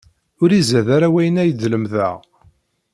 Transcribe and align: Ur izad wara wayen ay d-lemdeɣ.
Ur 0.41 0.49
izad 0.59 0.87
wara 0.91 1.07
wayen 1.13 1.41
ay 1.41 1.51
d-lemdeɣ. 1.51 2.15